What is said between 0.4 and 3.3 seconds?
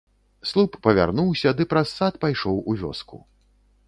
Слуп павярнуўся ды праз сад пайшоў у вёску.